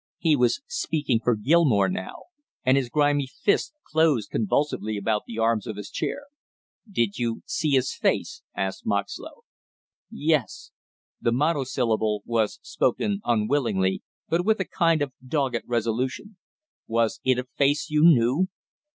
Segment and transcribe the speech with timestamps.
[0.17, 2.23] He was speaking for Gilmore now,
[2.65, 6.23] and his grimy lists closed convulsively about the arms of his chair.
[6.91, 9.43] "Did you see his face?" asked Moxlow.
[10.09, 10.71] "Yes"
[11.21, 16.35] the monosyllable was spoken unwillingly, but with a kind of dogged resolution.
[16.87, 18.47] "Was it a face you knew?"